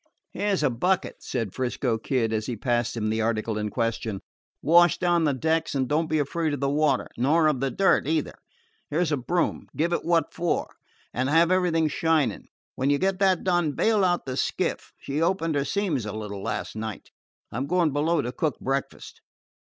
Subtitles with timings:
[0.33, 4.19] "Here 's a bucket," said 'Frisco Kid, as he passed him the article in question.
[4.59, 8.07] "Wash down the decks, and don't be afraid of the water, nor of the dirt
[8.07, 8.33] either.
[8.89, 9.67] Here 's a broom.
[9.75, 10.73] Give it what for,
[11.13, 12.47] and have everything shining.
[12.73, 14.91] When you get that done bail out the skiff.
[14.97, 17.11] She opened her seams a little last night.
[17.51, 19.21] I 'm going below to cook breakfast."